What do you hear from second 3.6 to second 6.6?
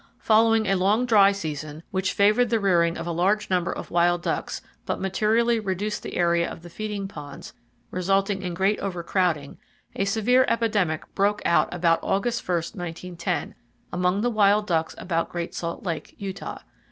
of wild ducks, but materially reduced the area